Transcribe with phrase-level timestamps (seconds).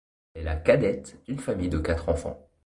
[0.33, 2.49] Elle est la cadette d'une famille de quatre enfants.